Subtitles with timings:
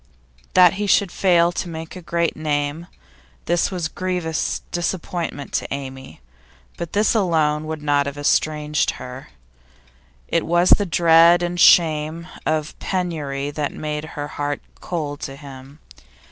[0.55, 2.87] That he should fail to make a great name,
[3.45, 6.21] this was grievous disappointment to Amy,
[6.75, 9.29] but this alone would not have estranged her.
[10.27, 15.77] It was the dread and shame of penury that made her heart cold to him.